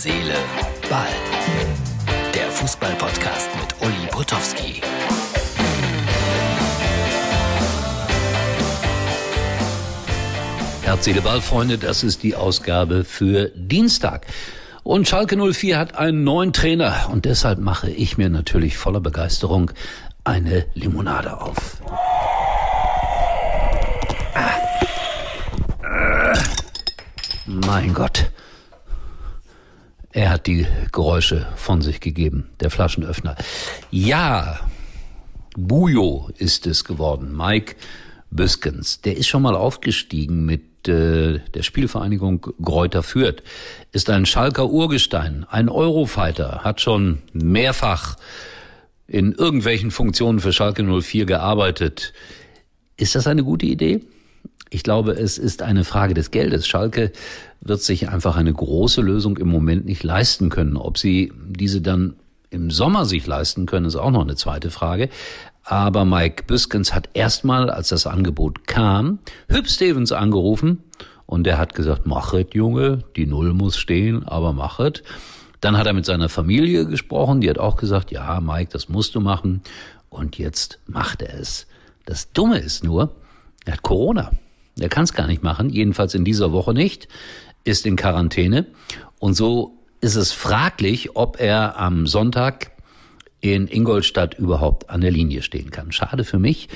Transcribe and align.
Seele, 0.00 0.36
Ball. 0.88 1.08
Der 2.32 2.48
Fußball-Podcast 2.52 3.48
mit 3.56 3.74
Uli 3.80 4.06
Potowski. 4.12 4.80
Herz, 10.82 11.04
Seele, 11.04 11.20
Ball, 11.20 11.40
Freunde, 11.40 11.78
das 11.78 12.04
ist 12.04 12.22
die 12.22 12.36
Ausgabe 12.36 13.02
für 13.02 13.50
Dienstag. 13.56 14.28
Und 14.84 15.08
Schalke 15.08 15.36
04 15.36 15.76
hat 15.76 15.96
einen 15.96 16.22
neuen 16.22 16.52
Trainer 16.52 17.08
und 17.10 17.24
deshalb 17.24 17.58
mache 17.58 17.90
ich 17.90 18.16
mir 18.16 18.30
natürlich 18.30 18.78
voller 18.78 19.00
Begeisterung 19.00 19.72
eine 20.22 20.66
Limonade 20.74 21.40
auf. 21.40 21.82
Mein 27.46 27.92
Gott. 27.94 28.30
Er 30.18 30.30
hat 30.30 30.48
die 30.48 30.66
Geräusche 30.90 31.46
von 31.54 31.80
sich 31.80 32.00
gegeben, 32.00 32.50
der 32.58 32.72
Flaschenöffner. 32.72 33.36
Ja, 33.92 34.58
Bujo 35.56 36.28
ist 36.36 36.66
es 36.66 36.82
geworden. 36.84 37.36
Mike 37.36 37.76
Büskens. 38.28 39.00
Der 39.00 39.16
ist 39.16 39.28
schon 39.28 39.42
mal 39.42 39.54
aufgestiegen 39.54 40.44
mit 40.44 40.88
äh, 40.88 41.38
der 41.54 41.62
Spielvereinigung 41.62 42.48
Gräuter 42.60 43.04
Fürth. 43.04 43.44
Ist 43.92 44.10
ein 44.10 44.26
Schalker 44.26 44.68
Urgestein, 44.68 45.46
ein 45.48 45.68
Eurofighter, 45.68 46.64
hat 46.64 46.80
schon 46.80 47.18
mehrfach 47.32 48.16
in 49.06 49.30
irgendwelchen 49.30 49.92
Funktionen 49.92 50.40
für 50.40 50.52
Schalke 50.52 50.82
04 50.82 51.26
gearbeitet. 51.26 52.12
Ist 52.96 53.14
das 53.14 53.28
eine 53.28 53.44
gute 53.44 53.66
Idee? 53.66 54.00
Ich 54.70 54.82
glaube, 54.82 55.12
es 55.12 55.38
ist 55.38 55.62
eine 55.62 55.84
Frage 55.84 56.14
des 56.14 56.32
Geldes. 56.32 56.66
Schalke 56.66 57.12
wird 57.60 57.82
sich 57.82 58.08
einfach 58.08 58.36
eine 58.36 58.52
große 58.52 59.00
Lösung 59.00 59.36
im 59.36 59.48
Moment 59.48 59.84
nicht 59.84 60.02
leisten 60.02 60.48
können. 60.48 60.76
Ob 60.76 60.98
sie 60.98 61.32
diese 61.48 61.80
dann 61.80 62.16
im 62.50 62.70
Sommer 62.70 63.04
sich 63.04 63.26
leisten 63.26 63.66
können, 63.66 63.86
ist 63.86 63.96
auch 63.96 64.10
noch 64.10 64.22
eine 64.22 64.36
zweite 64.36 64.70
Frage. 64.70 65.08
Aber 65.64 66.04
Mike 66.04 66.44
Büskens 66.46 66.94
hat 66.94 67.10
erstmal, 67.12 67.68
als 67.68 67.90
das 67.90 68.06
Angebot 68.06 68.66
kam, 68.66 69.18
Hüb 69.48 69.68
Stevens 69.68 70.12
angerufen 70.12 70.82
und 71.26 71.44
der 71.44 71.58
hat 71.58 71.74
gesagt, 71.74 72.06
machet, 72.06 72.54
Junge, 72.54 73.04
die 73.16 73.26
Null 73.26 73.52
muss 73.52 73.76
stehen, 73.76 74.26
aber 74.26 74.54
machet. 74.54 75.02
Dann 75.60 75.76
hat 75.76 75.86
er 75.86 75.92
mit 75.92 76.06
seiner 76.06 76.30
Familie 76.30 76.86
gesprochen, 76.86 77.42
die 77.42 77.50
hat 77.50 77.58
auch 77.58 77.76
gesagt, 77.76 78.10
ja, 78.12 78.40
Mike, 78.40 78.70
das 78.72 78.88
musst 78.88 79.14
du 79.14 79.20
machen. 79.20 79.60
Und 80.08 80.38
jetzt 80.38 80.78
macht 80.86 81.20
er 81.20 81.38
es. 81.38 81.66
Das 82.06 82.32
Dumme 82.32 82.58
ist 82.58 82.82
nur, 82.82 83.14
er 83.66 83.74
hat 83.74 83.82
Corona. 83.82 84.30
Er 84.80 84.88
kann 84.88 85.04
es 85.04 85.12
gar 85.12 85.26
nicht 85.26 85.42
machen, 85.42 85.68
jedenfalls 85.68 86.14
in 86.14 86.24
dieser 86.24 86.52
Woche 86.52 86.72
nicht, 86.72 87.08
ist 87.64 87.86
in 87.86 87.96
Quarantäne. 87.96 88.66
Und 89.18 89.34
so 89.34 89.78
ist 90.00 90.16
es 90.16 90.32
fraglich, 90.32 91.16
ob 91.16 91.40
er 91.40 91.78
am 91.78 92.06
Sonntag 92.06 92.72
in 93.40 93.68
Ingolstadt 93.68 94.34
überhaupt 94.34 94.90
an 94.90 95.00
der 95.00 95.10
Linie 95.10 95.42
stehen 95.42 95.70
kann. 95.70 95.92
Schade 95.92 96.24
für 96.24 96.38
mich, 96.38 96.68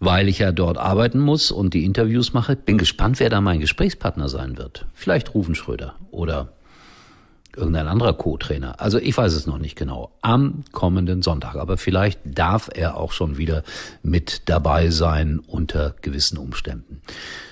weil 0.00 0.28
ich 0.28 0.38
ja 0.38 0.52
dort 0.52 0.78
arbeiten 0.78 1.18
muss 1.18 1.50
und 1.50 1.74
die 1.74 1.84
Interviews 1.84 2.32
mache. 2.32 2.56
Bin 2.56 2.78
gespannt, 2.78 3.20
wer 3.20 3.30
da 3.30 3.40
mein 3.40 3.60
Gesprächspartner 3.60 4.28
sein 4.28 4.58
wird. 4.58 4.86
Vielleicht 4.94 5.34
Rufen 5.34 5.54
Schröder 5.54 5.94
oder 6.10 6.52
irgendein 7.56 7.88
anderer 7.88 8.14
Co-Trainer. 8.14 8.80
Also 8.80 8.98
ich 8.98 9.16
weiß 9.16 9.32
es 9.34 9.46
noch 9.46 9.58
nicht 9.58 9.76
genau. 9.76 10.12
Am 10.22 10.64
kommenden 10.72 11.22
Sonntag. 11.22 11.56
Aber 11.56 11.76
vielleicht 11.76 12.20
darf 12.24 12.70
er 12.72 12.96
auch 12.96 13.12
schon 13.12 13.36
wieder 13.36 13.62
mit 14.02 14.48
dabei 14.48 14.90
sein 14.90 15.40
unter 15.46 15.94
gewissen 16.00 16.38
Umständen. 16.38 17.02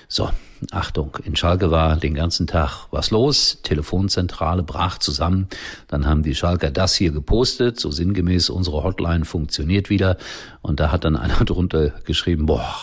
So, 0.07 0.29
Achtung, 0.71 1.17
in 1.23 1.37
Schalke 1.37 1.71
war 1.71 1.95
den 1.95 2.13
ganzen 2.15 2.45
Tag 2.45 2.87
was 2.91 3.11
los. 3.11 3.59
Telefonzentrale 3.63 4.61
brach 4.61 4.97
zusammen. 4.97 5.47
Dann 5.87 6.05
haben 6.05 6.21
die 6.21 6.35
Schalker 6.35 6.69
das 6.69 6.95
hier 6.95 7.11
gepostet, 7.11 7.79
so 7.79 7.91
sinngemäß 7.91 8.49
unsere 8.49 8.83
Hotline 8.83 9.23
funktioniert 9.23 9.89
wieder. 9.89 10.17
Und 10.61 10.81
da 10.81 10.91
hat 10.91 11.05
dann 11.05 11.15
einer 11.15 11.45
drunter 11.45 11.91
geschrieben, 12.03 12.45
boah, 12.45 12.75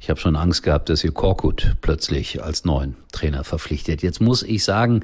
ich 0.00 0.08
habe 0.08 0.20
schon 0.20 0.36
Angst 0.36 0.62
gehabt, 0.62 0.88
dass 0.88 1.04
ihr 1.04 1.12
Korkut 1.12 1.76
plötzlich 1.80 2.42
als 2.42 2.64
neuen 2.64 2.96
Trainer 3.12 3.44
verpflichtet. 3.44 4.02
Jetzt 4.02 4.20
muss 4.20 4.42
ich 4.42 4.64
sagen, 4.64 5.02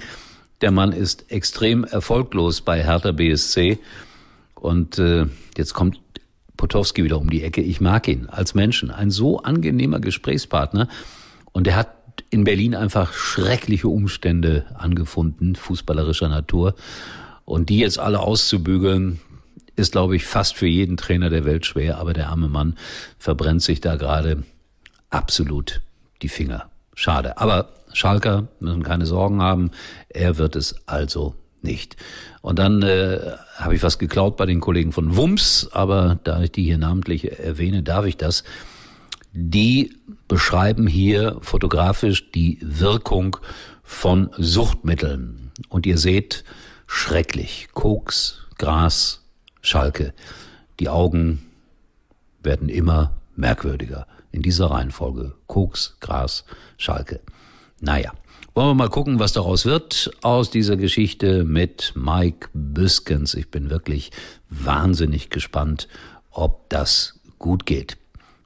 der 0.61 0.71
Mann 0.71 0.93
ist 0.93 1.31
extrem 1.31 1.85
erfolglos 1.85 2.61
bei 2.61 2.83
Hertha 2.83 3.13
BSC. 3.13 3.79
Und 4.55 4.99
äh, 4.99 5.27
jetzt 5.57 5.75
kommt 5.75 6.01
Potowski 6.57 7.05
wieder 7.05 7.21
um 7.21 7.31
die 7.31 7.43
Ecke. 7.43 7.61
Ich 7.61 7.81
mag 7.81 8.09
ihn 8.09 8.27
als 8.27 8.55
Menschen. 8.55 8.91
Ein 8.91 9.11
so 9.11 9.41
angenehmer 9.41 10.01
Gesprächspartner. 10.01 10.89
Und 11.53 11.67
er 11.67 11.77
hat 11.77 11.97
in 12.31 12.45
Berlin 12.45 12.75
einfach 12.75 13.13
schreckliche 13.13 13.89
Umstände 13.89 14.65
angefunden, 14.75 15.55
fußballerischer 15.55 16.29
Natur. 16.29 16.75
Und 17.45 17.69
die 17.69 17.79
jetzt 17.79 17.99
alle 17.99 18.21
auszubügeln, 18.21 19.21
ist, 19.77 19.93
glaube 19.93 20.17
ich, 20.17 20.25
fast 20.25 20.57
für 20.57 20.67
jeden 20.67 20.97
Trainer 20.97 21.29
der 21.29 21.45
Welt 21.45 21.67
schwer. 21.67 21.99
Aber 21.99 22.15
der 22.15 22.29
arme 22.29 22.49
Mann 22.49 22.77
verbrennt 23.19 23.63
sich 23.63 23.83
da 23.83 23.97
gerade 23.97 24.43
absolut 25.11 25.83
die 26.23 26.29
Finger. 26.29 26.71
Schade. 26.95 27.37
Aber 27.39 27.69
Schalker 27.97 28.49
müssen 28.61 28.83
keine 28.83 29.07
Sorgen 29.07 29.41
haben. 29.41 29.71
Er 30.11 30.37
wird 30.37 30.55
es 30.55 30.87
also 30.87 31.35
nicht. 31.63 31.97
Und 32.43 32.59
dann 32.59 32.83
äh, 32.83 33.19
habe 33.57 33.75
ich 33.75 33.83
was 33.83 33.99
geklaut 33.99 34.37
bei 34.37 34.45
den 34.45 34.61
Kollegen 34.61 34.93
von 34.93 35.17
Wumms, 35.17 35.71
aber 35.73 36.19
da 36.23 36.43
ich 36.43 36.53
die 36.53 36.65
hier 36.65 36.77
namentlich 36.77 37.41
erwähne, 37.41 37.83
darf 37.83 38.05
ich 38.05 38.19
das. 38.19 38.45
Die 39.33 39.97
beschreiben 40.29 40.87
hier 40.87 41.39
fotografisch 41.41 42.31
die 42.33 42.59
Wirkung 42.61 43.39
von 43.83 44.29
Suchtmitteln. 44.37 45.51
Und 45.71 45.87
ihr 45.87 45.97
seht, 45.97 46.45
schrecklich. 46.87 47.69
Koks, 47.73 48.47
Gras, 48.59 49.25
Schalke. 49.63 50.13
Die 50.81 50.91
Augen 50.91 51.47
werden 52.43 52.69
immer 52.69 53.17
merkwürdiger. 53.37 54.07
In 54.33 54.43
dieser 54.43 54.67
Reihenfolge. 54.67 55.33
Koks, 55.47 55.97
Gras, 56.01 56.45
Schalke. 56.77 57.21
Naja, 57.81 58.13
wollen 58.55 58.69
wir 58.69 58.75
mal 58.75 58.89
gucken, 58.89 59.19
was 59.19 59.33
daraus 59.33 59.67
wird 59.67 60.11
aus 60.23 60.51
dieser 60.51 60.77
Geschichte 60.77 61.45
mit 61.45 61.93
Mike 61.95 62.49
Büskens. 62.55 63.35
Ich 63.35 63.51
bin 63.51 63.69
wirklich 63.69 64.13
wahnsinnig 64.49 65.29
gespannt, 65.29 65.89
ob 66.31 66.69
das 66.71 67.21
gut 67.39 67.67
geht. 67.67 67.99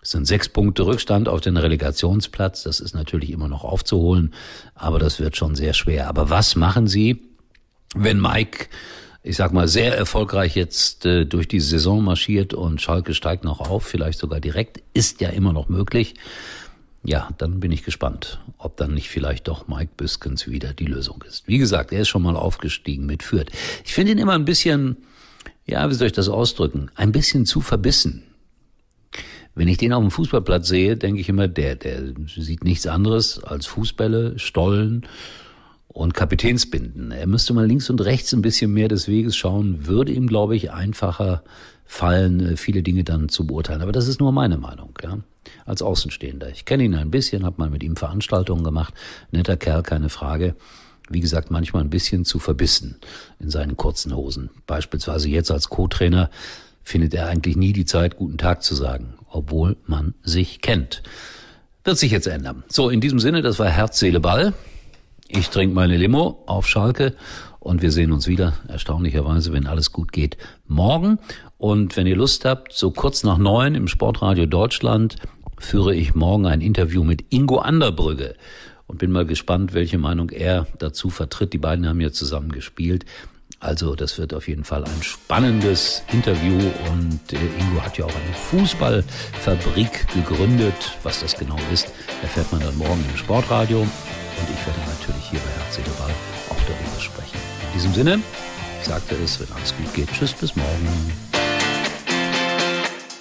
Es 0.02 0.10
sind 0.10 0.26
sechs 0.26 0.48
Punkte 0.48 0.86
Rückstand 0.86 1.28
auf 1.28 1.40
den 1.40 1.56
Relegationsplatz. 1.56 2.64
Das 2.64 2.80
ist 2.80 2.94
natürlich 2.94 3.30
immer 3.30 3.48
noch 3.48 3.64
aufzuholen, 3.64 4.34
aber 4.74 4.98
das 4.98 5.20
wird 5.20 5.36
schon 5.36 5.54
sehr 5.54 5.74
schwer. 5.74 6.08
Aber 6.08 6.30
was 6.30 6.56
machen 6.56 6.88
Sie, 6.88 7.22
wenn 7.94 8.20
Mike, 8.20 8.66
ich 9.22 9.36
sag 9.36 9.52
mal, 9.52 9.68
sehr 9.68 9.96
erfolgreich 9.96 10.56
jetzt 10.56 11.06
äh, 11.06 11.26
durch 11.26 11.46
die 11.48 11.60
Saison 11.60 12.02
marschiert 12.02 12.54
und 12.54 12.80
Schalke 12.80 13.14
steigt 13.14 13.44
noch 13.44 13.60
auf, 13.60 13.84
vielleicht 13.84 14.18
sogar 14.18 14.40
direkt, 14.40 14.82
ist 14.94 15.20
ja 15.20 15.28
immer 15.28 15.52
noch 15.52 15.68
möglich. 15.68 16.14
Ja, 17.02 17.30
dann 17.38 17.60
bin 17.60 17.72
ich 17.72 17.82
gespannt, 17.82 18.40
ob 18.58 18.76
dann 18.76 18.92
nicht 18.92 19.08
vielleicht 19.08 19.48
doch 19.48 19.68
Mike 19.68 19.92
Biskens 19.96 20.48
wieder 20.48 20.74
die 20.74 20.84
Lösung 20.84 21.24
ist. 21.26 21.48
Wie 21.48 21.58
gesagt, 21.58 21.92
er 21.92 22.02
ist 22.02 22.08
schon 22.08 22.22
mal 22.22 22.36
aufgestiegen 22.36 23.06
mit 23.06 23.22
Fürth. 23.22 23.50
Ich 23.84 23.94
finde 23.94 24.12
ihn 24.12 24.18
immer 24.18 24.34
ein 24.34 24.44
bisschen, 24.44 24.98
ja, 25.66 25.88
wie 25.88 25.94
soll 25.94 26.08
ich 26.08 26.12
das 26.12 26.28
ausdrücken, 26.28 26.90
ein 26.96 27.12
bisschen 27.12 27.46
zu 27.46 27.62
verbissen. 27.62 28.24
Wenn 29.54 29.68
ich 29.68 29.78
den 29.78 29.92
auf 29.92 30.02
dem 30.02 30.10
Fußballplatz 30.10 30.68
sehe, 30.68 30.96
denke 30.96 31.20
ich 31.20 31.28
immer, 31.28 31.48
der, 31.48 31.74
der 31.74 32.14
sieht 32.26 32.64
nichts 32.64 32.86
anderes 32.86 33.42
als 33.42 33.66
Fußbälle, 33.66 34.38
Stollen 34.38 35.06
und 35.92 36.14
Kapitänsbinden. 36.14 37.10
Er 37.10 37.26
müsste 37.26 37.52
mal 37.52 37.66
links 37.66 37.90
und 37.90 38.00
rechts 38.00 38.32
ein 38.32 38.42
bisschen 38.42 38.72
mehr 38.72 38.88
des 38.88 39.08
Weges 39.08 39.36
schauen, 39.36 39.86
würde 39.86 40.12
ihm, 40.12 40.28
glaube 40.28 40.54
ich, 40.54 40.70
einfacher 40.70 41.42
fallen, 41.84 42.40
äh, 42.40 42.56
viele 42.56 42.82
Dinge 42.82 43.02
dann 43.02 43.28
zu 43.28 43.46
beurteilen. 43.46 43.82
Aber 43.82 43.92
das 43.92 44.06
ist 44.06 44.20
nur 44.20 44.30
meine 44.30 44.56
Meinung, 44.56 44.96
ja, 45.02 45.18
als 45.66 45.82
Außenstehender. 45.82 46.48
Ich 46.50 46.64
kenne 46.64 46.84
ihn 46.84 46.94
ein 46.94 47.10
bisschen, 47.10 47.44
habe 47.44 47.56
mal 47.58 47.70
mit 47.70 47.82
ihm 47.82 47.96
Veranstaltungen 47.96 48.62
gemacht. 48.62 48.94
Netter 49.32 49.56
Kerl, 49.56 49.82
keine 49.82 50.08
Frage. 50.08 50.54
Wie 51.08 51.20
gesagt, 51.20 51.50
manchmal 51.50 51.82
ein 51.82 51.90
bisschen 51.90 52.24
zu 52.24 52.38
verbissen 52.38 52.96
in 53.40 53.50
seinen 53.50 53.76
kurzen 53.76 54.14
Hosen. 54.14 54.50
Beispielsweise 54.68 55.28
jetzt 55.28 55.50
als 55.50 55.68
Co-Trainer 55.68 56.30
findet 56.84 57.14
er 57.14 57.26
eigentlich 57.26 57.56
nie 57.56 57.72
die 57.72 57.84
Zeit, 57.84 58.16
guten 58.16 58.38
Tag 58.38 58.62
zu 58.62 58.76
sagen, 58.76 59.14
obwohl 59.28 59.76
man 59.86 60.14
sich 60.22 60.60
kennt. 60.60 61.02
Wird 61.82 61.98
sich 61.98 62.12
jetzt 62.12 62.28
ändern. 62.28 62.62
So, 62.68 62.90
in 62.90 63.00
diesem 63.00 63.18
Sinne, 63.18 63.42
das 63.42 63.58
war 63.58 63.68
Herz, 63.68 63.98
Seele, 63.98 64.20
Ball. 64.20 64.54
Ich 65.32 65.48
trinke 65.50 65.76
meine 65.76 65.96
Limo 65.96 66.42
auf 66.46 66.66
Schalke 66.66 67.14
und 67.60 67.82
wir 67.82 67.92
sehen 67.92 68.10
uns 68.10 68.26
wieder, 68.26 68.54
erstaunlicherweise, 68.66 69.52
wenn 69.52 69.68
alles 69.68 69.92
gut 69.92 70.10
geht, 70.10 70.36
morgen. 70.66 71.20
Und 71.56 71.96
wenn 71.96 72.08
ihr 72.08 72.16
Lust 72.16 72.44
habt, 72.44 72.72
so 72.72 72.90
kurz 72.90 73.22
nach 73.22 73.38
neun 73.38 73.76
im 73.76 73.86
Sportradio 73.86 74.46
Deutschland 74.46 75.16
führe 75.56 75.94
ich 75.94 76.16
morgen 76.16 76.46
ein 76.46 76.60
Interview 76.60 77.04
mit 77.04 77.26
Ingo 77.32 77.58
Anderbrügge 77.58 78.34
und 78.88 78.98
bin 78.98 79.12
mal 79.12 79.24
gespannt, 79.24 79.72
welche 79.72 79.98
Meinung 79.98 80.30
er 80.30 80.66
dazu 80.80 81.10
vertritt. 81.10 81.52
Die 81.52 81.58
beiden 81.58 81.88
haben 81.88 82.00
ja 82.00 82.10
zusammen 82.10 82.50
gespielt. 82.50 83.04
Also 83.60 83.94
das 83.94 84.18
wird 84.18 84.34
auf 84.34 84.48
jeden 84.48 84.64
Fall 84.64 84.82
ein 84.82 85.02
spannendes 85.02 86.02
Interview 86.12 86.58
und 86.90 87.20
äh, 87.32 87.36
Ingo 87.36 87.82
hat 87.82 87.98
ja 87.98 88.06
auch 88.06 88.14
eine 88.14 88.34
Fußballfabrik 88.34 90.08
gegründet. 90.12 90.98
Was 91.04 91.20
das 91.20 91.38
genau 91.38 91.58
ist, 91.72 91.86
erfährt 92.22 92.50
man 92.50 92.62
dann 92.62 92.76
morgen 92.78 93.04
im 93.08 93.16
Sportradio 93.16 93.80
und 93.80 93.88
ich 93.88 94.66
werde 94.66 94.89
Ball 95.78 96.10
auch 96.48 96.62
darüber 96.66 97.00
sprechen. 97.00 97.38
In 97.68 97.72
diesem 97.74 97.94
Sinne, 97.94 98.22
ich 98.80 98.86
sagte 98.86 99.14
es, 99.16 99.38
wenn 99.38 99.52
alles 99.52 99.74
gut 99.76 99.92
geht. 99.94 100.10
Tschüss, 100.12 100.32
bis 100.32 100.56
morgen. 100.56 101.12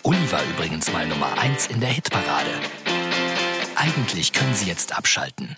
Uli 0.04 0.32
war 0.32 0.42
übrigens 0.44 0.92
mal 0.92 1.06
Nummer 1.08 1.38
1 1.38 1.68
in 1.68 1.80
der 1.80 1.90
Hitparade. 1.90 2.50
Eigentlich 3.76 4.34
können 4.34 4.54
Sie 4.54 4.66
jetzt 4.66 4.98
abschalten. 4.98 5.58